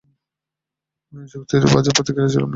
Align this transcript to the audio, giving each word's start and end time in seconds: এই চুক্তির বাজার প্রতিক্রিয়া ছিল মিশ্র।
এই 1.13 1.25
চুক্তির 1.31 1.63
বাজার 1.73 1.93
প্রতিক্রিয়া 1.97 2.31
ছিল 2.33 2.43
মিশ্র। 2.43 2.49